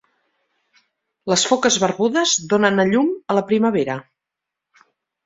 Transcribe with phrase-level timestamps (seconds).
[1.31, 3.99] Les foques barbudes donen a llum a la primavera.